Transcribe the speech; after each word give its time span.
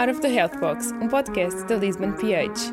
Out 0.00 0.08
of 0.08 0.22
the 0.22 0.30
Health 0.30 0.58
Box, 0.60 0.92
um 0.92 1.08
podcast 1.08 1.62
da 1.66 1.76
Lisbon 1.76 2.12
PH. 2.12 2.72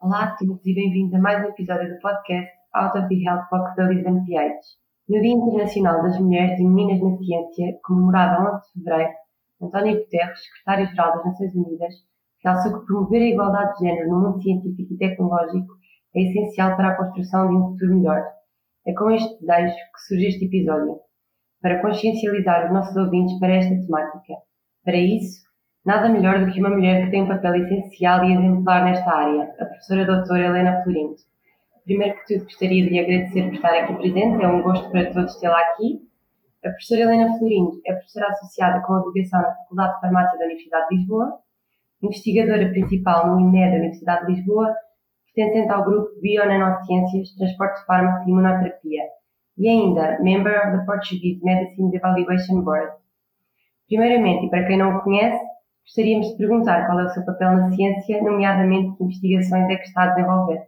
Olá 0.00 0.24
a 0.24 0.36
todos 0.36 0.66
e 0.66 0.74
bem-vindos 0.74 1.14
a 1.14 1.20
mais 1.20 1.44
um 1.44 1.50
episódio 1.50 1.94
do 1.94 2.00
podcast 2.00 2.50
Out 2.74 2.98
of 2.98 3.08
the 3.08 3.22
Health 3.22 3.46
Box 3.52 3.76
da 3.76 3.84
Lisbon 3.84 4.24
PH. 4.24 4.58
No 5.08 5.20
Dia 5.20 5.30
Internacional 5.30 6.02
das 6.02 6.18
Mulheres 6.18 6.58
e 6.58 6.64
Meninas 6.64 7.00
na 7.00 7.16
Ciência, 7.18 7.78
comemorado 7.84 8.42
a 8.42 8.56
11 8.56 8.66
de 8.66 8.72
fevereiro, 8.72 9.12
António 9.62 9.98
Guterres, 9.98 10.40
secretário-geral 10.40 11.12
das 11.18 11.24
Nações 11.26 11.54
Unidas, 11.54 11.94
realçou 12.42 12.80
que 12.80 12.86
promover 12.86 13.22
a 13.22 13.26
igualdade 13.26 13.78
de 13.78 13.88
género 13.88 14.10
no 14.10 14.20
mundo 14.22 14.42
científico 14.42 14.92
e 14.92 14.98
tecnológico 14.98 15.72
é 16.16 16.20
essencial 16.20 16.76
para 16.76 16.88
a 16.88 16.96
construção 16.96 17.48
de 17.48 17.54
um 17.54 17.68
futuro 17.68 17.94
melhor. 17.94 18.35
É 18.86 18.92
com 18.92 19.10
este 19.10 19.40
desejo 19.40 19.74
que 19.74 20.00
surge 20.06 20.26
este 20.26 20.44
episódio, 20.44 21.00
para 21.60 21.82
consciencializar 21.82 22.66
os 22.66 22.72
nossos 22.72 22.96
ouvintes 22.96 23.36
para 23.40 23.56
esta 23.56 23.74
temática. 23.74 24.34
Para 24.84 24.96
isso, 24.96 25.42
nada 25.84 26.08
melhor 26.08 26.38
do 26.38 26.52
que 26.52 26.60
uma 26.60 26.70
mulher 26.70 27.04
que 27.04 27.10
tem 27.10 27.22
um 27.22 27.26
papel 27.26 27.56
essencial 27.56 28.24
e 28.24 28.32
exemplar 28.32 28.84
nesta 28.84 29.10
área, 29.10 29.42
a 29.58 29.64
professora 29.64 30.06
doutora 30.06 30.46
Helena 30.46 30.84
Florinto. 30.84 31.20
Primeiro 31.84 32.14
que 32.14 32.34
tudo, 32.34 32.44
gostaria 32.44 32.84
de 32.84 32.90
lhe 32.90 33.00
agradecer 33.00 33.42
por 33.46 33.54
estar 33.54 33.76
aqui 33.76 33.94
presente, 33.94 34.44
é 34.44 34.46
um 34.46 34.62
gosto 34.62 34.88
para 34.92 35.12
todos 35.12 35.34
tê-la 35.40 35.60
aqui. 35.60 36.00
A 36.64 36.68
professora 36.68 37.00
Helena 37.00 37.38
Florinto 37.38 37.80
é 37.86 37.92
professora 37.92 38.28
associada 38.28 38.86
com 38.86 38.98
educação 38.98 39.42
na 39.42 39.52
Faculdade 39.52 39.94
de 39.94 40.00
Farmácia 40.00 40.38
da 40.38 40.44
Universidade 40.44 40.88
de 40.88 40.96
Lisboa, 40.96 41.38
investigadora 42.02 42.68
principal 42.68 43.26
no 43.26 43.40
INE 43.40 43.68
da 43.68 43.78
Universidade 43.78 44.26
de 44.26 44.32
Lisboa 44.32 44.72
pertencente 45.36 45.70
ao 45.70 45.84
grupo 45.84 46.18
Bionanociências, 46.20 47.34
Transporte 47.36 47.80
de 47.80 47.86
Fármacos 47.86 48.26
e 48.26 48.30
Imunoterapia, 48.30 49.02
e 49.58 49.68
ainda 49.68 50.18
Member 50.22 50.58
of 50.66 50.78
the 50.78 50.84
Portuguese 50.86 51.40
Medicine 51.44 51.94
Evaluation 51.94 52.62
Board. 52.62 52.92
Primeiramente, 53.86 54.46
e 54.46 54.50
para 54.50 54.66
quem 54.66 54.78
não 54.78 54.96
o 54.96 55.02
conhece, 55.02 55.44
gostaríamos 55.84 56.30
de 56.30 56.38
perguntar 56.38 56.86
qual 56.86 57.00
é 57.00 57.04
o 57.04 57.10
seu 57.10 57.24
papel 57.24 57.52
na 57.52 57.70
ciência, 57.70 58.22
nomeadamente 58.22 58.96
que 58.96 59.04
investigações 59.04 59.68
é 59.70 59.76
que 59.76 59.84
está 59.84 60.04
a 60.04 60.14
desenvolver. 60.14 60.62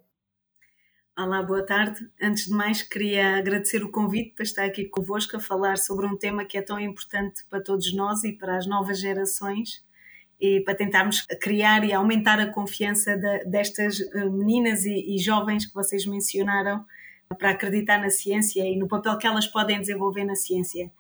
Olá, 1.19 1.43
boa 1.43 1.67
tarde. 1.67 1.99
Antes 2.23 2.45
de 2.45 2.53
mais, 2.53 2.83
queria 2.83 3.39
agradecer 3.39 3.83
o 3.83 3.91
convite 3.91 4.35
para 4.35 4.45
estar 4.45 4.65
aqui 4.65 4.85
convosco 4.85 5.37
a 5.37 5.41
falar 5.41 5.77
sobre 5.77 6.07
um 6.07 6.17
tema 6.17 6.45
que 6.45 6.57
é 6.57 6.63
tão 6.63 6.79
importante 6.79 7.43
para 7.51 7.61
todos 7.61 7.93
nós 7.93 8.23
e 8.23 8.39
para 8.39 8.57
as 8.57 8.67
novas 8.67 9.01
gerações 9.01 9.88
e 10.41 10.61
para 10.61 10.75
tentarmos 10.75 11.23
criar 11.41 11.85
e 11.85 11.93
aumentar 11.93 12.39
a 12.39 12.53
confiança 12.53 13.17
de, 13.17 13.45
destas 13.45 14.01
eh, 14.01 14.25
meninas 14.27 14.85
e, 14.85 15.15
e, 15.15 15.19
jovens 15.19 15.67
que 15.67 15.75
vocês 15.75 16.07
mencionaram 16.07 16.85
para 17.39 17.51
acreditar 17.51 18.01
na 18.01 18.09
ciência 18.09 18.65
e 18.65 18.77
no 18.77 18.87
papel 18.87 19.19
que 19.19 19.27
elas 19.27 19.47
podem 19.47 19.81
desenvolver 19.81 20.25
na 20.25 20.37
ciência. 20.37 20.91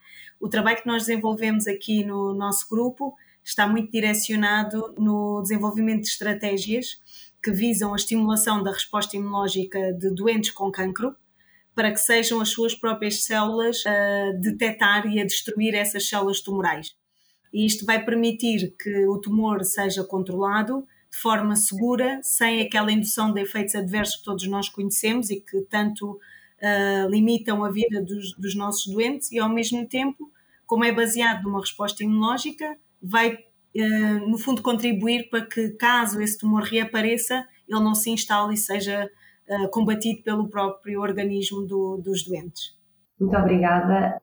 O 0.41 0.48
trabalho 0.48 0.83
que 0.83 0.86
nós 0.86 1.06
desenvolvemos 1.06 1.67
aqui 1.67 2.05
no 2.05 2.34
nosso 2.34 2.69
grupo 2.69 3.14
está 3.45 3.67
muito 3.67 3.91
direcionado 3.91 4.95
no 4.98 5.41
desenvolvimento 5.41 6.02
de 6.02 6.08
estratégias 6.08 7.00
que 7.42 7.52
visam 7.52 7.92
a 7.92 7.97
estimulação 7.97 8.62
da 8.62 8.73
resposta 8.73 9.17
imunológica 9.17 9.92
de 9.92 10.11
doentes 10.11 10.50
com 10.50 10.70
cancro, 10.70 11.14
para 11.75 11.92
que 11.92 11.98
sejam 11.98 12.41
as 12.41 12.50
suas 12.50 12.75
próprias 12.75 13.25
células 13.25 13.84
a 13.86 14.33
detectar 14.33 15.06
e 15.06 15.20
a 15.20 15.25
destruir 15.25 15.75
essas 15.75 16.08
células 16.08 16.41
tumorais 16.41 16.97
e 17.52 17.64
isto 17.64 17.84
vai 17.84 18.04
permitir 18.04 18.74
que 18.78 19.06
o 19.06 19.18
tumor 19.18 19.64
seja 19.64 20.04
controlado 20.04 20.86
de 21.10 21.16
forma 21.16 21.56
segura, 21.56 22.20
sem 22.22 22.60
aquela 22.60 22.92
indução 22.92 23.32
de 23.32 23.40
efeitos 23.40 23.74
adversos 23.74 24.16
que 24.16 24.24
todos 24.24 24.46
nós 24.46 24.68
conhecemos 24.68 25.30
e 25.30 25.40
que 25.40 25.62
tanto 25.62 26.12
uh, 26.12 27.08
limitam 27.08 27.64
a 27.64 27.70
vida 27.70 28.02
dos, 28.02 28.34
dos, 28.36 28.55
nossos 28.55 28.92
doentes, 28.92 29.32
e 29.32 29.38
ao 29.38 29.48
mesmo 29.48 29.86
tempo, 29.86 30.30
como 30.66 30.84
é 30.84 30.92
baseado 30.92 31.42
numa 31.44 31.60
resposta 31.60 32.05
imunológica, 32.05 32.77
vai, 33.02 33.34
uh, 33.34 34.28
no 34.28 34.39
fundo, 34.39 34.62
contribuir 34.62 35.30
para 35.30 35.46
que, 35.46 35.70
caso 35.70 36.20
esse 36.20 36.39
tumor 36.39 36.62
reapareça, 36.62 37.46
ele 37.67 37.80
não 37.80 37.94
se 37.94 38.11
instale 38.11 38.55
e 38.55 38.58
seja 38.58 39.11
uh, 39.48 39.68
combatido 39.70 40.23
pelo 40.23 40.48
próprio 40.48 41.00
organismo 41.00 41.62
do, 41.62 41.96
dos 41.96 42.23
doentes. 42.24 42.77
Muito 43.18 43.36
obrigada. 43.36 44.20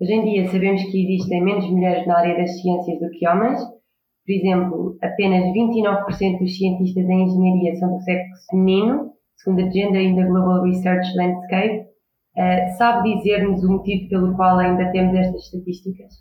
Hoje 0.00 0.12
em 0.12 0.24
dia 0.24 0.50
sabemos 0.50 0.82
que 0.84 1.04
existem 1.04 1.42
menos 1.42 1.68
mulheres 1.70 2.06
na 2.06 2.18
área 2.18 2.36
das 2.36 2.60
ciências 2.60 2.98
do 3.00 3.10
que 3.10 3.28
homens. 3.28 3.60
Por 3.60 4.32
exemplo, 4.32 4.98
apenas 5.02 5.44
29% 5.54 6.38
dos 6.38 6.56
cientistas 6.56 7.04
em 7.04 7.22
engenharia 7.24 7.74
são 7.76 7.96
do 7.96 8.02
sexo 8.02 8.46
feminino, 8.50 9.12
segundo 9.36 9.66
a 9.66 9.70
Gender 9.70 10.02
in 10.02 10.16
the 10.16 10.24
Global 10.24 10.62
Research 10.62 11.06
Landscape. 11.16 11.86
Uh, 12.36 12.76
sabe 12.78 13.16
dizer-nos 13.16 13.64
o 13.64 13.72
motivo 13.72 14.08
pelo 14.08 14.36
qual 14.36 14.58
ainda 14.58 14.90
temos 14.92 15.14
estas 15.14 15.44
estatísticas? 15.44 16.14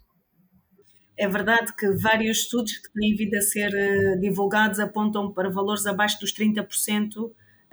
É 1.17 1.27
verdade 1.27 1.75
que 1.75 1.91
vários 1.91 2.39
estudos 2.39 2.73
que 2.77 2.91
têm 2.93 3.15
vindo 3.15 3.35
a 3.35 3.41
ser 3.41 3.69
uh, 3.69 4.19
divulgados 4.19 4.79
apontam 4.79 5.31
para 5.31 5.49
valores 5.49 5.85
abaixo 5.85 6.19
dos 6.19 6.33
30% 6.33 6.65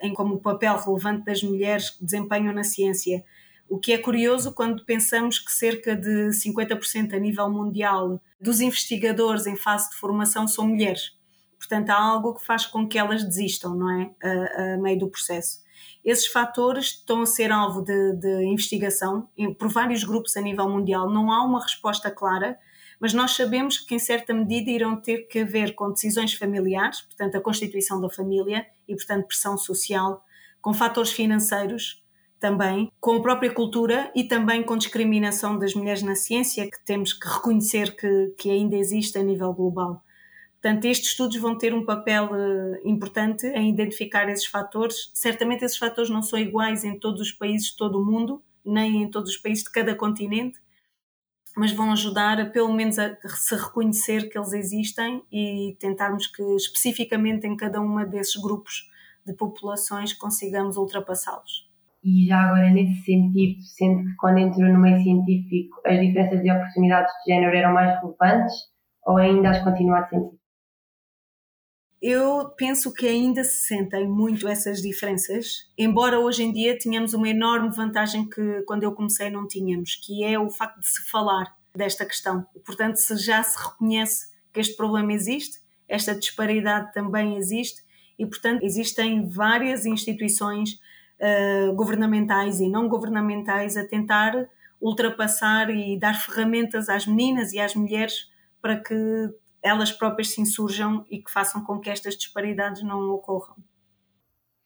em 0.03 0.13
como 0.13 0.35
o 0.35 0.41
papel 0.41 0.77
relevante 0.77 1.25
das 1.25 1.43
mulheres 1.43 1.91
que 1.91 2.05
desempenham 2.05 2.53
na 2.53 2.65
ciência. 2.65 3.23
O 3.69 3.79
que 3.79 3.93
é 3.93 3.99
curioso 3.99 4.53
quando 4.53 4.85
pensamos 4.85 5.39
que 5.39 5.51
cerca 5.51 5.97
de 5.97 6.29
50% 6.29 7.15
a 7.15 7.19
nível 7.19 7.51
mundial 7.51 8.21
dos 8.41 8.61
investigadores 8.61 9.47
em 9.47 9.57
fase 9.57 9.91
de 9.91 9.97
formação 9.97 10.47
são 10.47 10.67
mulheres. 10.67 11.17
Portanto, 11.59 11.91
há 11.91 11.99
algo 11.99 12.35
que 12.35 12.45
faz 12.45 12.67
com 12.67 12.87
que 12.87 12.99
elas 12.99 13.25
desistam, 13.25 13.75
não 13.75 13.91
é? 13.91 14.11
A, 14.23 14.75
a 14.75 14.77
meio 14.77 14.99
do 14.99 15.09
processo. 15.09 15.65
Esses 16.05 16.27
fatores 16.27 16.87
estão 16.87 17.23
a 17.23 17.27
ser 17.27 17.51
alvo 17.51 17.81
de, 17.81 18.13
de 18.17 18.45
investigação 18.45 19.29
por 19.59 19.69
vários 19.69 20.05
grupos 20.05 20.37
a 20.37 20.41
nível 20.43 20.69
mundial. 20.69 21.11
Não 21.11 21.33
há 21.33 21.43
uma 21.43 21.63
resposta 21.63 22.11
clara, 22.11 22.59
mas 23.01 23.15
nós 23.15 23.33
sabemos 23.33 23.79
que, 23.79 23.95
em 23.95 23.99
certa 23.99 24.35
medida, 24.35 24.71
irão 24.71 25.01
ter 25.01 25.27
que 25.27 25.43
ver 25.45 25.75
com 25.75 25.91
decisões 25.91 26.35
familiares, 26.35 27.01
portanto, 27.01 27.37
a 27.37 27.41
constituição 27.41 28.01
da 28.01 28.11
família 28.11 28.67
e, 28.87 28.95
portanto, 28.95 29.27
pressão 29.27 29.57
social, 29.57 30.23
com 30.61 30.75
fatores 30.75 31.11
financeiros, 31.11 32.04
também 32.45 32.93
com 33.01 33.15
a 33.15 33.23
própria 33.23 33.51
cultura 33.51 34.13
e 34.15 34.23
também 34.23 34.63
com 34.63 34.77
discriminação 34.77 35.59
das 35.59 35.73
mulheres 35.73 36.03
na 36.03 36.15
ciência, 36.15 36.71
que 36.71 36.79
temos 36.85 37.15
que 37.15 37.27
reconhecer 37.27 37.97
que, 37.97 38.35
que 38.37 38.51
ainda 38.51 38.77
existe 38.77 39.17
a 39.17 39.23
nível 39.23 39.51
global. 39.55 40.05
Portanto, 40.61 40.85
estes 40.85 41.13
estudos 41.13 41.39
vão 41.39 41.57
ter 41.57 41.73
um 41.73 41.87
papel 41.87 42.29
uh, 42.33 42.87
importante 42.87 43.47
em 43.47 43.71
identificar 43.71 44.29
esses 44.29 44.45
fatores. 44.45 45.11
Certamente 45.15 45.65
esses 45.65 45.79
fatores 45.79 46.11
não 46.11 46.21
são 46.21 46.39
iguais 46.39 46.85
em 46.85 46.99
todos 46.99 47.23
os 47.23 47.33
países 47.33 47.69
de 47.69 47.79
todo 47.79 47.99
o 47.99 48.05
mundo, 48.05 48.43
nem 48.63 49.05
em 49.05 49.11
todos 49.11 49.31
os 49.31 49.39
países 49.39 49.65
de 49.65 49.71
cada 49.71 49.95
continente, 49.95 50.61
mas 51.57 51.73
vão 51.73 51.93
ajudar 51.93 52.39
a, 52.39 52.45
pelo 52.45 52.75
menos 52.75 52.99
a 52.99 53.17
se 53.27 53.55
reconhecer 53.55 54.29
que 54.29 54.37
eles 54.37 54.53
existem 54.53 55.23
e 55.33 55.75
tentarmos 55.81 56.27
que 56.27 56.43
especificamente 56.57 57.47
em 57.47 57.57
cada 57.57 57.81
uma 57.81 58.05
desses 58.05 58.37
grupos 58.37 58.87
de 59.25 59.33
populações 59.33 60.13
consigamos 60.13 60.77
ultrapassá-los. 60.77 61.73
E 62.05 62.27
já 62.27 62.39
agora, 62.39 62.71
nesse 62.71 63.03
sentido, 63.03 63.63
sendo 63.63 64.05
que 64.05 64.17
quando 64.17 64.39
entrou 64.39 64.71
no 64.71 64.79
meio 64.79 65.03
científico 65.03 65.81
as 65.87 65.99
diferenças 65.99 66.43
de 66.43 66.51
oportunidades 66.51 67.11
de 67.25 67.33
género 67.33 67.57
eram 67.57 67.73
mais 67.73 67.99
relevantes 67.99 68.55
ou 69.07 69.17
ainda 69.17 69.51
as 69.51 69.65
continua 69.65 70.01
a 70.01 70.09
sentir? 70.09 70.39
Eu 72.03 72.51
penso 72.59 72.93
que 72.93 73.07
ainda 73.09 73.43
se 73.43 73.67
sentem 73.67 74.07
muito 74.07 74.47
essas 74.47 74.83
diferenças, 74.83 75.47
embora 75.79 76.21
hoje 76.21 76.43
em 76.43 76.53
dia 76.53 76.79
tenhamos 76.79 77.15
uma 77.15 77.27
enorme 77.27 77.71
vantagem 77.75 78.29
que 78.29 78.63
quando 78.67 78.83
eu 78.83 78.93
comecei 78.93 79.31
não 79.31 79.49
tínhamos, 79.49 79.95
que 79.95 80.23
é 80.23 80.39
o 80.39 80.51
facto 80.51 80.81
de 80.81 80.87
se 80.87 81.11
falar 81.11 81.57
desta 81.75 82.05
questão. 82.05 82.47
Portanto, 82.67 82.97
se 82.97 83.17
já 83.17 83.43
se 83.43 83.57
reconhece 83.57 84.31
que 84.53 84.61
este 84.61 84.77
problema 84.77 85.15
existe, 85.15 85.59
esta 85.89 86.15
disparidade 86.15 86.93
também 86.93 87.39
existe 87.39 87.83
e, 88.19 88.27
portanto, 88.27 88.63
existem 88.63 89.27
várias 89.27 89.87
instituições 89.87 90.79
uh, 91.25 91.75
governamentais 91.75 92.61
e 92.61 92.69
não 92.69 92.89
governamentais 92.89 93.77
a 93.77 93.87
tentar 93.87 94.49
ultrapassar 94.81 95.71
e 95.71 95.99
dar 95.99 96.15
ferramentas 96.15 96.89
às 96.89 97.07
meninas 97.07 97.53
e 97.53 97.59
às 97.59 97.75
mulheres 97.75 98.31
para 98.61 98.77
que 98.77 98.95
elas 99.63 99.91
próprias 99.91 100.35
se 100.35 100.41
insurjam 100.43 101.07
e 101.11 101.23
que 101.23 101.33
façam 101.33 101.65
com 101.65 101.81
que 101.81 101.89
estas 101.89 102.17
disparidades 102.17 102.83
não 102.83 103.11
ocorram. 103.11 103.57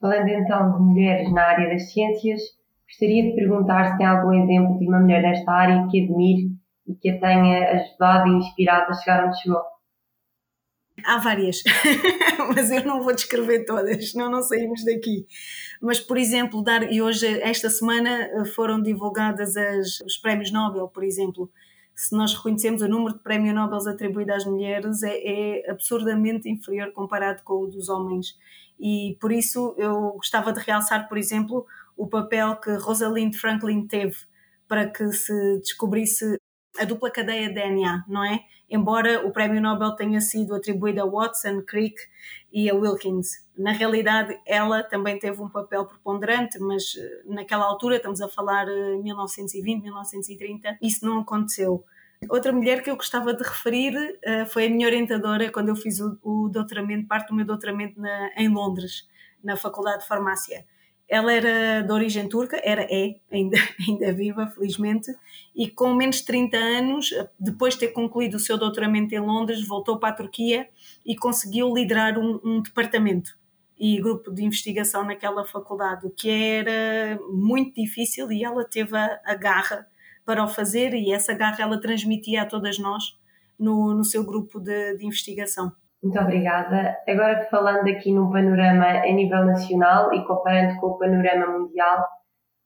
Falando 0.00 0.28
então 0.28 0.72
de 0.72 0.82
mulheres 0.82 1.32
na 1.32 1.42
área 1.42 1.68
das 1.68 1.92
ciências, 1.92 2.40
gostaria 2.86 3.22
de 3.22 3.36
perguntar 3.36 3.92
se 3.92 3.98
tem 3.98 4.06
algum 4.06 4.32
exemplo 4.32 4.78
de 4.78 4.88
uma 4.88 5.00
mulher 5.00 5.22
nesta 5.22 5.52
área 5.52 5.86
que 5.88 6.02
admire 6.02 6.50
e 6.86 6.94
que 6.94 7.10
a 7.10 7.20
tenha 7.20 7.70
ajudado 7.72 8.28
e 8.28 8.38
inspirado 8.38 8.90
a 8.90 8.94
chegar 8.94 9.26
onde 9.26 9.40
chegou. 9.40 9.62
Há 11.04 11.18
várias, 11.18 11.62
mas 12.54 12.70
eu 12.70 12.84
não 12.84 13.02
vou 13.02 13.14
descrever 13.14 13.64
todas, 13.64 14.10
senão 14.10 14.30
não 14.30 14.42
saímos 14.42 14.84
daqui. 14.84 15.26
Mas, 15.80 16.00
por 16.00 16.16
exemplo, 16.16 16.62
dar, 16.62 16.92
e 16.92 17.00
hoje, 17.00 17.26
esta 17.40 17.70
semana, 17.70 18.10
eh, 18.10 18.44
foram 18.44 18.82
divulgadas 18.82 19.56
as, 19.56 20.00
os 20.00 20.16
prémios 20.16 20.50
Nobel, 20.50 20.88
por 20.88 21.04
exemplo. 21.04 21.50
Se 21.94 22.14
nós 22.16 22.34
reconhecemos 22.34 22.82
o 22.82 22.88
número 22.88 23.16
de 23.16 23.22
prémios 23.22 23.54
Nobel 23.54 23.78
atribuído 23.88 24.32
às 24.32 24.44
mulheres, 24.44 25.02
é, 25.02 25.62
é 25.64 25.70
absurdamente 25.70 26.48
inferior 26.48 26.92
comparado 26.92 27.42
com 27.42 27.62
o 27.62 27.66
dos 27.66 27.88
homens. 27.88 28.36
E 28.78 29.16
por 29.20 29.32
isso 29.32 29.74
eu 29.76 30.12
gostava 30.12 30.52
de 30.52 30.60
realçar, 30.60 31.08
por 31.08 31.18
exemplo, 31.18 31.66
o 31.96 32.06
papel 32.06 32.56
que 32.56 32.70
Rosalind 32.74 33.34
Franklin 33.34 33.86
teve 33.86 34.16
para 34.68 34.88
que 34.88 35.10
se 35.12 35.58
descobrisse 35.58 36.38
a 36.78 36.84
dupla 36.84 37.10
cadeia 37.10 37.52
DNA, 37.52 38.04
não 38.08 38.24
é? 38.24 38.40
Embora 38.70 39.26
o 39.26 39.30
prémio 39.30 39.60
Nobel 39.60 39.92
tenha 39.92 40.20
sido 40.20 40.54
atribuído 40.54 41.02
a 41.02 41.06
Watson, 41.06 41.62
Crick 41.62 41.96
e 42.52 42.68
a 42.70 42.74
Wilkins. 42.74 43.44
Na 43.56 43.72
realidade, 43.72 44.38
ela 44.46 44.82
também 44.82 45.18
teve 45.18 45.40
um 45.42 45.48
papel 45.48 45.86
preponderante, 45.86 46.58
mas 46.58 46.94
eh, 46.96 47.22
naquela 47.26 47.64
altura, 47.64 47.96
estamos 47.96 48.20
a 48.20 48.28
falar 48.28 48.66
1920, 48.66 49.78
eh, 49.78 49.82
1930, 49.82 50.78
isso 50.82 51.04
não 51.04 51.20
aconteceu. 51.20 51.84
Outra 52.28 52.52
mulher 52.52 52.82
que 52.82 52.90
eu 52.90 52.96
gostava 52.96 53.32
de 53.32 53.42
referir 53.42 53.94
uh, 53.96 54.44
foi 54.46 54.66
a 54.66 54.70
minha 54.70 54.88
orientadora 54.88 55.52
quando 55.52 55.68
eu 55.68 55.76
fiz 55.76 56.00
o, 56.00 56.18
o 56.22 56.48
doutoramento, 56.48 57.06
parte 57.06 57.28
do 57.28 57.34
meu 57.34 57.46
doutoramento 57.46 58.00
na, 58.00 58.30
em 58.36 58.48
Londres, 58.48 59.08
na 59.42 59.56
Faculdade 59.56 60.02
de 60.02 60.08
Farmácia. 60.08 60.66
Ela 61.08 61.32
era 61.32 61.80
de 61.82 61.92
origem 61.92 62.28
turca, 62.28 62.60
era 62.62 62.82
é, 62.82 63.16
ainda, 63.32 63.56
ainda 63.88 64.12
viva, 64.12 64.46
felizmente, 64.48 65.10
e 65.56 65.68
com 65.68 65.94
menos 65.94 66.16
de 66.16 66.24
30 66.24 66.56
anos, 66.56 67.10
depois 67.38 67.74
de 67.74 67.80
ter 67.80 67.88
concluído 67.88 68.34
o 68.34 68.40
seu 68.40 68.58
doutoramento 68.58 69.14
em 69.14 69.20
Londres, 69.20 69.66
voltou 69.66 69.98
para 69.98 70.10
a 70.10 70.16
Turquia 70.16 70.68
e 71.04 71.16
conseguiu 71.16 71.72
liderar 71.74 72.18
um, 72.18 72.40
um 72.44 72.60
departamento 72.60 73.38
e 73.78 74.00
grupo 74.00 74.32
de 74.32 74.44
investigação 74.44 75.04
naquela 75.04 75.44
faculdade, 75.44 76.06
o 76.06 76.10
que 76.10 76.28
era 76.28 77.18
muito 77.30 77.80
difícil 77.80 78.30
e 78.32 78.42
ela 78.42 78.64
teve 78.64 78.96
a, 78.96 79.20
a 79.24 79.34
garra 79.34 79.86
para 80.24 80.44
o 80.44 80.48
fazer 80.48 80.94
e 80.94 81.12
essa 81.12 81.32
garra 81.32 81.62
ela 81.62 81.80
transmitia 81.80 82.42
a 82.42 82.46
todas 82.46 82.78
nós 82.78 83.16
no, 83.58 83.94
no 83.94 84.04
seu 84.04 84.24
grupo 84.24 84.60
de, 84.60 84.96
de 84.96 85.06
investigação. 85.06 85.72
Muito 86.02 86.18
obrigada. 86.18 86.96
Agora 87.08 87.48
falando 87.50 87.88
aqui 87.88 88.12
num 88.12 88.30
panorama 88.30 88.86
a 88.86 89.12
nível 89.12 89.44
nacional 89.44 90.12
e 90.14 90.24
comparando 90.26 90.78
com 90.80 90.88
o 90.88 90.98
panorama 90.98 91.58
mundial, 91.58 92.04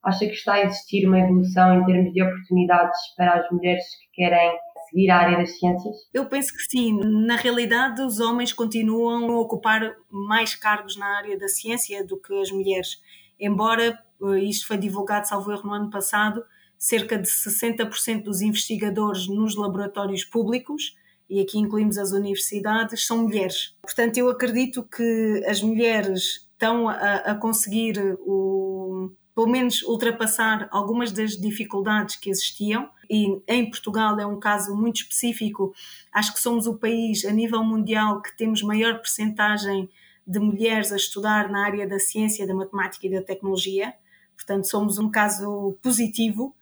acha 0.04 0.26
que 0.26 0.32
está 0.32 0.54
a 0.54 0.64
existir 0.64 1.06
uma 1.06 1.18
evolução 1.18 1.80
em 1.80 1.84
termos 1.86 2.12
de 2.12 2.22
oportunidades 2.22 2.98
para 3.16 3.40
as 3.40 3.50
mulheres 3.50 3.84
que 3.84 4.22
querem 4.22 4.58
seguir 4.90 5.10
a 5.10 5.18
área 5.18 5.38
das 5.38 5.58
ciências? 5.58 5.96
Eu 6.12 6.26
penso 6.26 6.52
que 6.52 6.62
sim. 6.70 7.00
Na 7.02 7.36
realidade, 7.36 8.02
os 8.02 8.20
homens 8.20 8.52
continuam 8.52 9.30
a 9.30 9.40
ocupar 9.40 9.94
mais 10.10 10.54
cargos 10.54 10.96
na 10.96 11.18
área 11.18 11.38
da 11.38 11.48
ciência 11.48 12.06
do 12.06 12.20
que 12.20 12.38
as 12.40 12.50
mulheres. 12.50 13.00
Embora 13.40 13.98
eh, 14.22 14.38
isto 14.40 14.66
foi 14.66 14.76
divulgado, 14.76 15.26
salvo 15.26 15.50
erro, 15.50 15.64
no 15.64 15.72
ano 15.72 15.90
passado, 15.90 16.44
cerca 16.78 17.16
de 17.16 17.28
60% 17.28 18.24
dos 18.24 18.42
investigadores 18.42 19.26
nos 19.28 19.56
laboratórios 19.56 20.24
públicos 20.24 20.94
e 21.28 21.40
aqui 21.40 21.58
incluímos 21.58 21.98
as 21.98 22.12
universidades, 22.12 23.06
são 23.06 23.22
mulheres. 23.22 23.74
Portanto, 23.82 24.18
eu 24.18 24.28
acredito 24.28 24.82
que 24.82 25.44
as 25.46 25.62
mulheres 25.62 26.48
estão 26.52 26.88
a, 26.88 26.94
a 27.16 27.34
conseguir 27.34 27.98
o, 28.20 29.10
pelo 29.34 29.48
menos 29.48 29.82
ultrapassar 29.82 30.68
algumas 30.70 31.10
das 31.10 31.32
dificuldades 31.32 32.16
que 32.16 32.30
existiam. 32.30 32.88
E 33.08 33.40
em 33.48 33.68
Portugal 33.68 34.18
é 34.18 34.26
um 34.26 34.38
caso 34.38 34.74
muito 34.74 34.96
específico. 34.96 35.74
Acho 36.12 36.32
que 36.32 36.40
somos 36.40 36.66
o 36.66 36.78
país 36.78 37.24
a 37.24 37.30
nível 37.30 37.62
mundial 37.64 38.20
que 38.22 38.36
temos 38.36 38.62
maior 38.62 38.98
percentagem 38.98 39.88
de 40.26 40.38
mulheres 40.38 40.92
a 40.92 40.96
estudar 40.96 41.50
na 41.50 41.64
área 41.64 41.86
da 41.86 41.98
ciência, 41.98 42.46
da 42.46 42.54
matemática 42.54 43.06
e 43.06 43.10
da 43.10 43.22
tecnologia. 43.22 43.92
Portanto, 44.36 44.68
somos 44.68 44.98
um 44.98 45.10
caso 45.10 45.76
positivo 45.82 46.54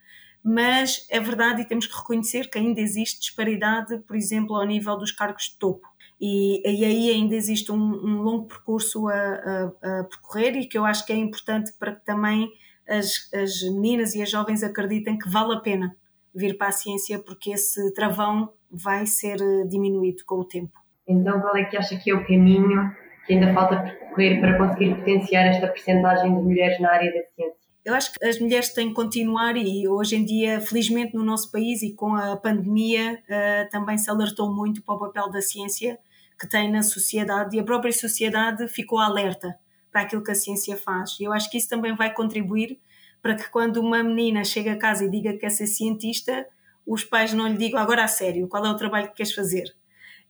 mas 0.42 1.06
é 1.10 1.20
verdade 1.20 1.62
e 1.62 1.64
temos 1.64 1.86
que 1.86 1.96
reconhecer 1.96 2.48
que 2.48 2.58
ainda 2.58 2.80
existe 2.80 3.20
disparidade, 3.20 3.98
por 3.98 4.16
exemplo, 4.16 4.56
ao 4.56 4.66
nível 4.66 4.96
dos 4.96 5.12
cargos 5.12 5.44
de 5.44 5.58
topo. 5.58 5.86
E, 6.20 6.62
e 6.68 6.84
aí 6.84 7.10
ainda 7.10 7.34
existe 7.34 7.72
um, 7.72 7.76
um 7.76 8.22
longo 8.22 8.46
percurso 8.46 9.08
a, 9.08 9.14
a, 9.14 10.00
a, 10.00 10.04
percorrer 10.04 10.56
e 10.56 10.66
que 10.66 10.76
eu 10.76 10.84
acho 10.84 11.06
que 11.06 11.12
é 11.12 11.16
importante 11.16 11.72
para 11.78 11.94
que 11.94 12.04
também 12.04 12.50
as, 12.86 13.32
as 13.32 13.62
meninas 13.72 14.14
e 14.14 14.22
as 14.22 14.30
jovens 14.30 14.62
acreditem 14.62 15.18
que 15.18 15.28
vale 15.30 15.54
a 15.54 15.60
pena 15.60 15.96
vir 16.34 16.58
para 16.58 16.68
a 16.68 16.72
ciência 16.72 17.18
porque 17.18 17.52
esse 17.52 17.92
travão 17.94 18.52
vai 18.70 19.06
ser 19.06 19.40
eh, 19.40 19.64
diminuído 19.66 20.24
com 20.24 20.36
o 20.36 20.44
tempo. 20.44 20.78
Então 21.08 21.40
qual 21.40 21.56
é 21.56 21.64
que 21.64 21.76
acha 21.76 21.96
que 21.96 22.10
é 22.10 22.14
o 22.14 22.26
caminho 22.26 22.94
que 23.26 23.32
ainda 23.32 23.52
falta 23.54 23.80
percorrer 23.80 24.40
para 24.40 24.58
conseguir 24.58 24.94
potenciar 24.96 25.46
esta 25.46 25.68
percentagem 25.68 26.34
de 26.34 26.42
mulheres 26.42 26.78
na 26.80 26.92
área 26.92 27.12
da 27.12 27.22
ciência? 27.34 27.59
Eu 27.84 27.94
acho 27.94 28.12
que 28.12 28.24
as 28.24 28.38
mulheres 28.38 28.68
têm 28.74 28.88
que 28.88 28.94
continuar 28.94 29.56
e 29.56 29.88
hoje 29.88 30.16
em 30.16 30.24
dia, 30.24 30.60
felizmente 30.60 31.14
no 31.14 31.24
nosso 31.24 31.50
país 31.50 31.82
e 31.82 31.94
com 31.94 32.14
a 32.14 32.36
pandemia, 32.36 33.22
uh, 33.24 33.70
também 33.70 33.96
se 33.96 34.10
alertou 34.10 34.54
muito 34.54 34.82
para 34.82 34.94
o 34.94 34.98
papel 34.98 35.30
da 35.30 35.40
ciência 35.40 35.98
que 36.38 36.46
tem 36.46 36.70
na 36.70 36.82
sociedade 36.82 37.56
e 37.56 37.60
a 37.60 37.64
própria 37.64 37.92
sociedade 37.92 38.68
ficou 38.68 38.98
alerta 38.98 39.58
para 39.90 40.02
aquilo 40.02 40.22
que 40.22 40.30
a 40.30 40.34
ciência 40.34 40.76
faz. 40.76 41.18
E 41.18 41.24
eu 41.24 41.32
acho 41.32 41.50
que 41.50 41.56
isso 41.56 41.68
também 41.68 41.94
vai 41.94 42.12
contribuir 42.12 42.78
para 43.22 43.34
que 43.34 43.48
quando 43.50 43.78
uma 43.78 44.02
menina 44.02 44.44
chega 44.44 44.72
a 44.72 44.78
casa 44.78 45.04
e 45.04 45.10
diga 45.10 45.32
que 45.32 45.38
quer 45.38 45.50
ser 45.50 45.66
cientista, 45.66 46.46
os 46.86 47.04
pais 47.04 47.32
não 47.32 47.48
lhe 47.48 47.56
digam 47.56 47.80
agora 47.80 48.04
a 48.04 48.08
sério, 48.08 48.48
qual 48.48 48.64
é 48.64 48.70
o 48.70 48.76
trabalho 48.76 49.08
que 49.08 49.16
queres 49.16 49.34
fazer. 49.34 49.74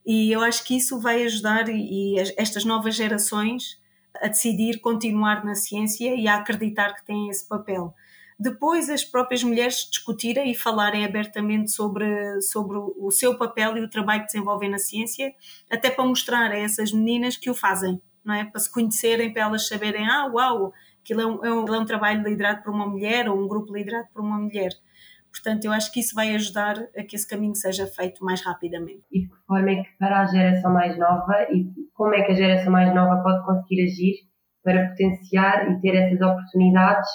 E 0.05 0.31
eu 0.31 0.41
acho 0.41 0.63
que 0.63 0.75
isso 0.75 0.99
vai 0.99 1.23
ajudar 1.23 1.69
e, 1.69 2.15
e 2.15 2.19
estas 2.37 2.65
novas 2.65 2.95
gerações 2.95 3.79
a 4.21 4.27
decidir 4.27 4.79
continuar 4.79 5.43
na 5.43 5.55
ciência 5.55 6.15
e 6.15 6.27
a 6.27 6.35
acreditar 6.35 6.93
que 6.93 7.05
têm 7.05 7.29
esse 7.29 7.47
papel. 7.47 7.93
Depois, 8.39 8.89
as 8.89 9.03
próprias 9.03 9.43
mulheres 9.43 9.87
discutirem 9.87 10.49
e 10.51 10.55
falarem 10.55 11.05
abertamente 11.05 11.69
sobre, 11.69 12.41
sobre 12.41 12.75
o 12.77 13.11
seu 13.11 13.37
papel 13.37 13.77
e 13.77 13.81
o 13.81 13.89
trabalho 13.89 14.21
que 14.21 14.27
desenvolvem 14.27 14.67
na 14.67 14.79
ciência, 14.79 15.31
até 15.69 15.91
para 15.91 16.03
mostrar 16.03 16.51
a 16.51 16.57
essas 16.57 16.91
meninas 16.91 17.37
que 17.37 17.51
o 17.51 17.53
fazem, 17.53 18.01
não 18.25 18.33
é? 18.33 18.43
Para 18.43 18.59
se 18.59 18.71
conhecerem, 18.71 19.31
para 19.31 19.43
elas 19.43 19.67
saberem, 19.67 20.07
ah, 20.07 20.25
uau, 20.25 20.73
aquilo 21.03 21.21
é 21.21 21.25
um, 21.27 21.45
é 21.45 21.53
um, 21.53 21.75
é 21.75 21.79
um 21.79 21.85
trabalho 21.85 22.23
liderado 22.23 22.63
por 22.63 22.73
uma 22.73 22.87
mulher 22.87 23.29
ou 23.29 23.39
um 23.39 23.47
grupo 23.47 23.71
liderado 23.75 24.07
por 24.11 24.23
uma 24.23 24.39
mulher. 24.39 24.71
Portanto, 25.31 25.65
eu 25.65 25.71
acho 25.71 25.91
que 25.91 26.01
isso 26.01 26.13
vai 26.13 26.35
ajudar 26.35 26.75
a 26.95 27.03
que 27.03 27.15
esse 27.15 27.27
caminho 27.27 27.55
seja 27.55 27.87
feito 27.87 28.23
mais 28.23 28.41
rapidamente. 28.41 29.03
E 29.11 29.21
de 29.21 29.29
que 29.29 29.35
forma 29.47 29.71
é 29.71 29.75
que 29.83 29.97
para 29.97 30.21
a 30.21 30.25
geração 30.25 30.73
mais 30.73 30.97
nova 30.99 31.47
e 31.51 31.65
como 31.93 32.13
é 32.13 32.23
que 32.23 32.33
a 32.33 32.35
geração 32.35 32.71
mais 32.71 32.93
nova 32.93 33.23
pode 33.23 33.45
conseguir 33.45 33.83
agir 33.83 34.15
para 34.63 34.89
potenciar 34.89 35.71
e 35.71 35.79
ter 35.79 35.95
essas 35.95 36.21
oportunidades 36.21 37.09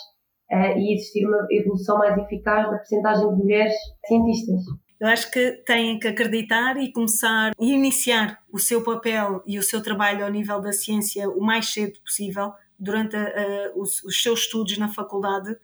uh, 0.51 0.79
e 0.79 0.95
existir 0.95 1.27
uma 1.27 1.47
evolução 1.51 1.99
mais 1.99 2.17
eficaz 2.19 2.71
da 2.71 2.79
percentagem 2.79 3.29
de 3.29 3.37
mulheres 3.37 3.75
cientistas? 4.07 4.63
Eu 4.99 5.09
acho 5.09 5.31
que 5.31 5.53
têm 5.67 5.99
que 5.99 6.09
acreditar 6.09 6.79
e 6.79 6.91
começar 6.91 7.51
a 7.51 7.53
iniciar 7.63 8.39
o 8.51 8.59
seu 8.59 8.83
papel 8.83 9.43
e 9.47 9.59
o 9.59 9.63
seu 9.63 9.83
trabalho 9.83 10.25
ao 10.25 10.31
nível 10.31 10.59
da 10.59 10.73
ciência 10.73 11.29
o 11.29 11.41
mais 11.45 11.67
cedo 11.67 12.01
possível 12.01 12.53
durante 12.79 13.15
uh, 13.15 13.81
os, 13.81 14.03
os 14.03 14.23
seus 14.23 14.41
estudos 14.41 14.79
na 14.79 14.89
faculdade 14.89 15.55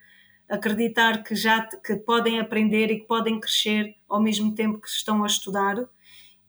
acreditar 0.52 1.22
que 1.22 1.34
já 1.34 1.62
que 1.62 1.96
podem 1.96 2.38
aprender 2.38 2.91
e 2.91 3.00
que 3.00 3.06
podem 3.06 3.41
crescer 3.41 3.96
ao 4.06 4.20
mesmo 4.20 4.55
tempo 4.55 4.79
que 4.79 4.88
estão 4.88 5.24
a 5.24 5.26
estudar 5.26 5.76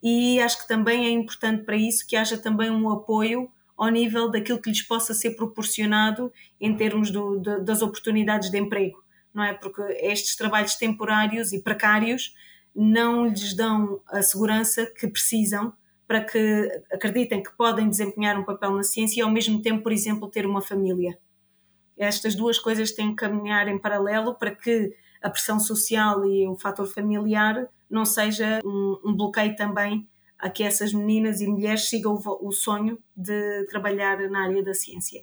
e 0.04 0.42
acho 0.42 0.62
que 0.62 0.68
também 0.68 1.06
é 1.06 1.10
importante 1.10 1.64
para 1.64 1.78
isso 1.78 2.06
que 2.06 2.18
haja 2.18 2.38
também 2.38 2.70
um 2.70 2.90
apoio 2.90 3.50
ao 3.78 3.88
nível 3.88 4.30
daquilo 4.30 4.62
que 4.62 4.70
lhes 4.70 4.82
possa 4.82 5.14
ser 5.14 5.32
proporcionado 5.38 6.30
em 6.60 6.76
termos 6.76 7.10
do, 7.12 7.40
de, 7.40 7.62
das 7.62 7.82
oportunidades 7.82 8.52
de 8.52 8.58
emprego, 8.58 9.02
não 9.34 9.42
é? 9.42 9.54
Porque 9.54 9.82
estes 10.02 10.36
trabalhos 10.36 10.76
temporários 10.76 11.54
e 11.54 11.62
precários 11.62 12.36
não 12.76 13.26
lhes 13.26 13.56
dão 13.56 14.02
a 14.08 14.22
segurança 14.22 14.86
que 14.86 15.08
precisam 15.08 15.72
para 16.06 16.20
que 16.20 16.82
acreditem 16.92 17.42
que 17.42 17.56
podem 17.56 17.88
desempenhar 17.88 18.38
um 18.38 18.44
papel 18.44 18.72
na 18.72 18.84
ciência 18.84 19.22
e 19.22 19.24
ao 19.24 19.32
mesmo 19.32 19.62
tempo, 19.62 19.82
por 19.82 19.94
exemplo, 19.94 20.30
ter 20.30 20.46
uma 20.46 20.62
família. 20.62 21.18
Estas 21.98 22.36
duas 22.36 22.58
coisas 22.60 22.92
têm 22.92 23.10
que 23.10 23.16
caminhar 23.16 23.68
em 23.68 23.78
paralelo 23.78 24.36
para 24.36 24.52
que 24.52 24.94
a 25.22 25.30
pressão 25.30 25.60
social 25.60 26.26
e 26.26 26.48
o 26.48 26.56
fator 26.56 26.86
familiar 26.86 27.68
não 27.90 28.06
seja 28.06 28.60
um, 28.66 29.00
um 29.06 29.16
bloqueio 29.16 29.56
também 29.56 30.08
a 30.40 30.50
que 30.50 30.64
essas 30.64 30.94
meninas 30.94 31.40
e 31.40 31.48
mulheres 31.48 31.88
sigam 31.88 32.16
o, 32.16 32.48
o 32.48 32.52
sonho 32.52 33.00
de 33.16 33.66
trabalhar 33.68 34.18
na 34.30 34.44
área 34.44 34.62
da 34.62 34.74
ciência. 34.74 35.22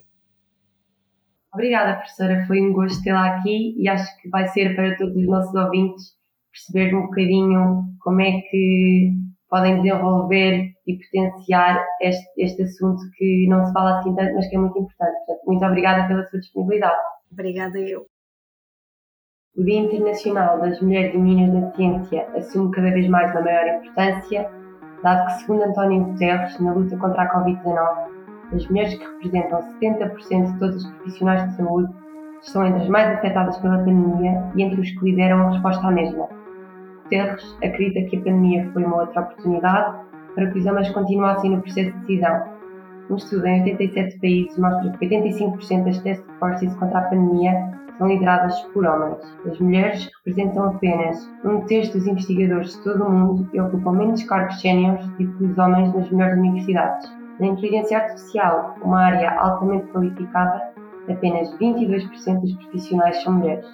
Obrigada, 1.53 1.97
professora. 1.97 2.45
Foi 2.47 2.61
um 2.61 2.73
gosto 2.73 3.03
tê-la 3.03 3.35
aqui 3.35 3.75
e 3.77 3.87
acho 3.87 4.19
que 4.21 4.29
vai 4.29 4.47
ser 4.47 4.75
para 4.75 4.97
todos 4.97 5.15
os 5.15 5.27
nossos 5.27 5.53
ouvintes 5.53 6.15
perceber 6.51 6.95
um 6.95 7.03
bocadinho 7.03 7.83
como 7.99 8.21
é 8.21 8.41
que 8.49 9.13
podem 9.49 9.81
desenvolver 9.81 10.70
e 10.87 10.97
potenciar 10.97 11.85
este, 12.01 12.27
este 12.37 12.63
assunto 12.63 13.01
que 13.15 13.47
não 13.47 13.65
se 13.65 13.73
fala 13.73 13.99
assim 13.99 14.15
tanto, 14.15 14.35
mas 14.35 14.47
que 14.47 14.55
é 14.55 14.59
muito 14.59 14.79
importante. 14.79 15.17
Portanto, 15.25 15.45
muito 15.45 15.65
obrigada 15.65 16.07
pela 16.07 16.25
sua 16.25 16.39
disponibilidade. 16.39 16.99
Obrigada 17.31 17.79
eu. 17.79 18.05
O 19.55 19.63
Dia 19.63 19.79
Internacional 19.79 20.59
das 20.59 20.79
Mulheres 20.81 21.13
e 21.13 21.17
Meninas 21.17 21.53
na 21.53 21.71
Ciência 21.73 22.27
assume 22.35 22.71
cada 22.71 22.91
vez 22.91 23.07
mais 23.09 23.31
uma 23.31 23.41
maior 23.41 23.67
importância, 23.67 24.49
dado 25.03 25.25
que, 25.27 25.41
segundo 25.41 25.63
António 25.63 26.05
Guterres, 26.05 26.59
na 26.59 26.73
luta 26.73 26.97
contra 26.97 27.23
a 27.23 27.33
Covid-19, 27.33 28.11
as 28.53 28.67
mulheres 28.67 28.95
que 28.95 29.05
representam 29.05 29.59
70% 29.79 30.53
de 30.53 30.59
todos 30.59 30.85
os 30.85 30.91
profissionais 30.91 31.49
de 31.49 31.57
saúde 31.57 31.93
estão 32.41 32.65
entre 32.65 32.81
as 32.83 32.89
mais 32.89 33.17
afetadas 33.17 33.57
pela 33.59 33.77
pandemia 33.77 34.51
e 34.55 34.63
entre 34.63 34.81
os 34.81 34.89
que 34.89 35.05
lideram 35.05 35.41
a 35.41 35.51
resposta 35.51 35.87
à 35.87 35.91
mesma 35.91 36.27
Guterres 37.11 37.57
acredita 37.61 38.09
que 38.09 38.17
a 38.17 38.19
pandemia 38.21 38.71
foi 38.71 38.85
uma 38.85 39.01
outra 39.01 39.21
oportunidade 39.21 40.10
para 40.35 40.49
que 40.51 40.59
os 40.59 40.65
homens 40.65 40.89
continuassem 40.89 41.51
no 41.51 41.61
processo 41.61 41.91
de 41.91 41.99
decisão. 41.99 42.43
Um 43.09 43.15
estudo 43.15 43.45
em 43.45 43.61
87 43.63 44.19
países 44.19 44.57
mostra 44.57 44.89
que 44.91 45.07
85% 45.07 45.83
das 45.83 45.99
task 46.01 46.23
forces 46.39 46.73
contra 46.75 46.99
a 46.99 47.01
pandemia 47.03 47.81
são 47.97 48.07
lideradas 48.07 48.59
por 48.73 48.85
homens. 48.85 49.17
As 49.45 49.59
mulheres 49.59 50.09
representam 50.17 50.65
apenas 50.65 51.29
um 51.43 51.61
terço 51.61 51.93
dos 51.93 52.07
investigadores 52.07 52.73
de 52.73 52.83
todo 52.83 53.03
o 53.03 53.11
mundo 53.11 53.49
e 53.53 53.59
ocupam 53.59 53.91
menos 53.91 54.23
cargos 54.23 54.61
séniores 54.61 55.05
do 55.07 55.17
que 55.17 55.43
os 55.43 55.57
homens 55.57 55.93
nas 55.93 56.09
melhores 56.09 56.39
universidades. 56.39 57.11
Na 57.39 57.47
inteligência 57.47 57.97
artificial, 57.97 58.75
uma 58.81 59.01
área 59.01 59.31
altamente 59.31 59.87
qualificada, 59.87 60.61
apenas 61.09 61.53
22% 61.59 62.39
dos 62.39 62.53
profissionais 62.53 63.21
são 63.23 63.33
mulheres. 63.33 63.67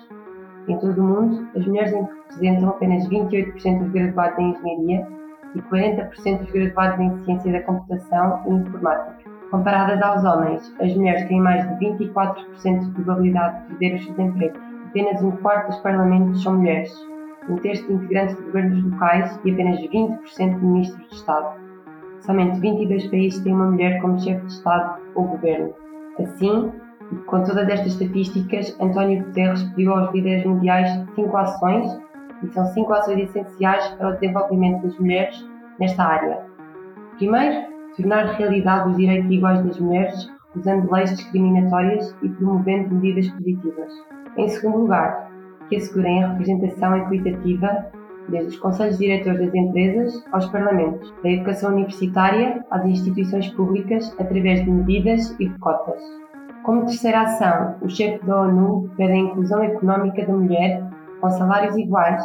Em 0.68 0.78
todo 0.80 1.00
o 1.00 1.04
mundo, 1.04 1.48
as 1.56 1.66
mulheres 1.66 1.92
representam 1.92 2.70
apenas 2.70 3.08
28% 3.08 3.80
dos 3.80 3.92
graduados 3.92 4.40
em 4.40 4.50
engenharia 4.52 5.17
e 5.56 5.62
40% 5.62 6.40
dos 6.40 6.52
graduados 6.52 7.00
em 7.00 7.24
ciência 7.24 7.52
da 7.52 7.62
computação 7.62 8.42
e 8.48 8.54
informática. 8.54 9.18
Comparadas 9.52 10.02
aos 10.02 10.24
homens, 10.26 10.76
as 10.82 10.94
mulheres 10.94 11.26
têm 11.28 11.40
mais 11.40 11.64
de 11.80 11.86
24% 11.86 12.86
de 12.86 12.92
probabilidade 12.92 13.62
de 13.62 13.76
perder 13.76 13.96
os 13.96 14.06
seus 14.06 14.20
empregos. 14.20 14.62
Apenas 14.88 15.22
um 15.24 15.32
quarto 15.32 15.68
dos 15.68 15.80
parlamentos 15.80 16.44
são 16.44 16.58
mulheres, 16.58 16.94
um 17.50 17.56
terço 17.58 17.88
de 17.88 17.94
integrantes 17.94 18.36
de 18.36 18.44
governos 18.44 18.84
locais 18.84 19.40
e 19.46 19.52
apenas 19.52 19.80
20% 19.80 20.60
de 20.60 20.66
ministros 20.66 21.10
de 21.10 21.16
Estado. 21.16 21.60
Somente 22.22 22.60
22 22.60 23.08
países 23.08 23.40
têm 23.42 23.54
uma 23.54 23.72
mulher 23.72 24.02
como 24.02 24.20
chefe 24.20 24.46
de 24.46 24.52
Estado 24.52 25.02
ou 25.16 25.24
governo. 25.26 25.74
Assim, 26.20 26.72
com 27.26 27.44
todas 27.44 27.70
estas 27.70 27.94
estatísticas, 27.94 28.76
António 28.82 29.24
Guterres 29.24 29.64
pediu 29.64 29.94
aos 29.94 30.14
líderes 30.14 30.46
mundiais 30.46 30.90
cinco 31.16 31.38
ações, 31.38 31.98
e 32.44 32.48
são 32.50 32.66
cinco 32.68 32.94
ações 32.94 33.30
essenciais 33.30 33.88
para 33.96 34.10
o 34.10 34.14
desenvolvimento 34.14 34.84
das 34.84 34.98
mulheres 35.00 35.46
nesta 35.80 36.04
área. 36.04 36.40
Primeiro, 37.18 37.68
tornar 37.96 38.26
realidade 38.36 38.90
os 38.90 38.98
direitos 38.98 39.32
iguais 39.32 39.64
das 39.64 39.80
mulheres, 39.80 40.32
usando 40.56 40.92
leis 40.92 41.16
discriminatórias 41.16 42.16
e 42.22 42.30
promovendo 42.30 42.96
medidas 42.96 43.28
positivas. 43.30 43.92
Em 44.38 44.48
segundo 44.48 44.80
lugar, 44.80 45.32
que 45.70 45.76
assegurem 45.76 46.24
a 46.24 46.30
representação 46.30 46.96
equitativa 46.98 47.88
desde 48.30 48.50
os 48.50 48.60
conselhos 48.60 48.98
diretores 48.98 49.40
das 49.40 49.56
empresas 49.56 50.24
aos 50.32 50.46
parlamentos, 50.48 51.14
da 51.24 51.30
educação 51.30 51.72
universitária 51.72 52.64
às 52.72 52.86
instituições 52.86 53.48
públicas 53.54 54.14
através 54.20 54.64
de 54.64 54.70
medidas 54.70 55.36
e 55.40 55.48
de 55.48 55.60
cotas. 55.60 56.02
Como 56.64 56.86
terceira 56.86 57.22
ação, 57.22 57.76
o 57.82 57.90
chefe 57.90 58.26
da 58.26 58.42
ONU 58.42 58.92
pede 58.98 59.14
a 59.14 59.18
inclusão 59.18 59.64
económica 59.64 60.26
da 60.26 60.34
mulher 60.34 60.84
com 61.22 61.30
salários 61.30 61.76
iguais, 61.78 62.24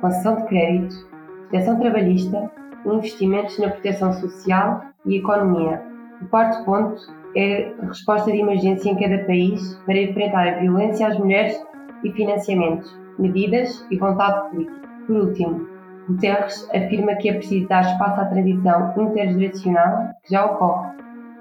concessão 0.00 0.36
de 0.36 0.44
crédito, 0.46 1.08
proteção 1.48 1.78
trabalhista, 1.78 2.50
investimentos 2.86 3.58
na 3.58 3.70
proteção 3.70 4.12
social 4.12 4.82
e 5.06 5.16
economia. 5.16 5.82
O 6.22 6.26
quarto 6.28 6.64
ponto 6.64 7.00
é 7.36 7.72
a 7.82 7.86
resposta 7.86 8.30
de 8.30 8.38
emergência 8.38 8.90
em 8.90 8.98
cada 8.98 9.24
país 9.24 9.74
para 9.86 9.98
enfrentar 9.98 10.48
a 10.48 10.58
violência 10.60 11.08
às 11.08 11.18
mulheres 11.18 11.60
e 12.04 12.12
financiamentos, 12.12 12.98
medidas 13.18 13.86
e 13.90 13.96
vontade 13.96 14.50
política. 14.50 14.88
Por 15.06 15.16
último, 15.16 15.68
Guterres 16.08 16.68
afirma 16.74 17.14
que 17.16 17.28
é 17.28 17.34
preciso 17.34 17.68
dar 17.68 17.82
espaço 17.82 18.20
à 18.20 18.24
transição 18.26 18.94
intergeracional 18.96 20.10
que 20.24 20.32
já 20.32 20.44
ocorre. 20.44 20.90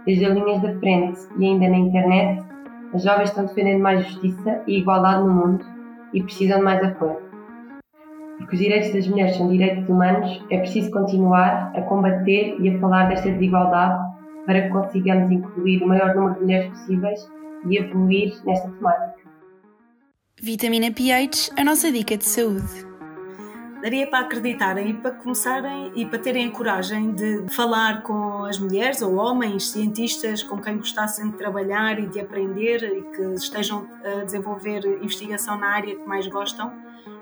Desde 0.05 0.25
as 0.25 0.33
linhas 0.33 0.61
da 0.61 0.79
frente 0.79 1.19
e 1.37 1.45
ainda 1.45 1.69
na 1.69 1.77
internet, 1.77 2.43
as 2.93 3.03
jovens 3.03 3.29
estão 3.29 3.45
defendendo 3.45 3.81
mais 3.81 4.05
justiça 4.05 4.61
e 4.67 4.79
igualdade 4.79 5.23
no 5.23 5.33
mundo 5.33 5.78
e 6.13 6.23
precisam 6.23 6.59
de 6.59 6.63
mais 6.63 6.83
apoio 6.83 7.29
porque 8.39 8.55
os 8.55 8.61
direitos 8.61 8.93
das 8.93 9.07
mulheres 9.07 9.35
são 9.35 9.49
direitos 9.49 9.87
humanos, 9.87 10.43
é 10.49 10.57
preciso 10.57 10.89
continuar 10.91 11.71
a 11.75 11.81
combater 11.83 12.55
e 12.59 12.69
a 12.69 12.79
falar 12.79 13.09
desta 13.09 13.29
desigualdade 13.29 13.99
para 14.45 14.61
que 14.63 14.69
consigamos 14.69 15.29
incluir 15.31 15.83
o 15.83 15.87
maior 15.87 16.15
número 16.15 16.35
de 16.35 16.41
mulheres 16.41 16.69
possíveis 16.69 17.29
e 17.69 17.77
evoluir 17.77 18.33
nesta 18.45 18.69
temática. 18.69 19.29
Vitamina 20.41 20.91
pH, 20.91 21.51
a 21.57 21.63
nossa 21.63 21.91
dica 21.91 22.17
de 22.17 22.23
saúde. 22.23 22.88
Daria 23.81 24.05
para 24.07 24.19
acreditarem 24.19 24.89
e 24.89 24.93
para 24.93 25.11
começarem 25.11 25.91
e 25.95 26.05
para 26.05 26.19
terem 26.19 26.47
a 26.47 26.51
coragem 26.51 27.13
de 27.13 27.45
falar 27.49 28.03
com 28.03 28.43
as 28.43 28.59
mulheres 28.59 29.01
ou 29.01 29.15
homens 29.15 29.71
cientistas 29.71 30.43
com 30.43 30.59
quem 30.59 30.77
gostassem 30.77 31.31
de 31.31 31.37
trabalhar 31.37 31.97
e 31.97 32.05
de 32.05 32.19
aprender 32.19 32.83
e 32.83 33.01
que 33.15 33.21
estejam 33.35 33.87
a 34.03 34.25
desenvolver 34.25 34.85
investigação 35.01 35.57
na 35.57 35.67
área 35.67 35.95
que 35.95 36.05
mais 36.05 36.27
gostam 36.27 36.73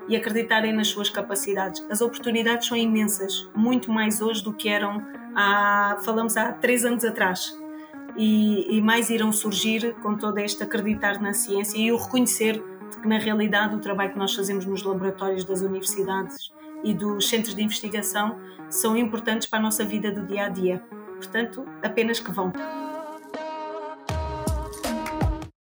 e 0.08 0.16
acreditarem 0.16 0.72
nas 0.72 0.88
suas 0.88 1.08
capacidades. 1.08 1.84
As 1.88 2.00
oportunidades 2.00 2.66
são 2.66 2.76
imensas, 2.76 3.48
muito 3.54 3.92
mais 3.92 4.20
hoje 4.20 4.42
do 4.42 4.52
que 4.52 4.68
eram 4.68 5.06
há, 5.36 5.98
falamos 6.04 6.36
há 6.36 6.52
três 6.52 6.84
anos 6.84 7.04
atrás. 7.04 7.56
E, 8.16 8.76
e 8.76 8.82
mais 8.82 9.10
irão 9.10 9.30
surgir 9.30 9.94
com 10.02 10.16
todo 10.16 10.38
este 10.38 10.64
acreditar 10.64 11.20
na 11.20 11.32
ciência 11.32 11.78
e 11.78 11.92
o 11.92 11.96
reconhecer 11.96 12.60
que 12.96 13.08
na 13.08 13.18
realidade 13.18 13.74
o 13.74 13.78
trabalho 13.78 14.12
que 14.12 14.18
nós 14.18 14.34
fazemos 14.34 14.64
nos 14.64 14.82
laboratórios 14.82 15.44
das 15.44 15.60
universidades 15.60 16.52
e 16.82 16.94
dos 16.94 17.28
centros 17.28 17.54
de 17.54 17.62
investigação 17.62 18.38
são 18.70 18.96
importantes 18.96 19.46
para 19.46 19.58
a 19.58 19.62
nossa 19.62 19.84
vida 19.84 20.10
do 20.10 20.26
dia 20.26 20.46
a 20.46 20.48
dia. 20.48 20.82
Portanto, 21.16 21.66
apenas 21.82 22.20
que 22.20 22.30
vão. 22.30 22.52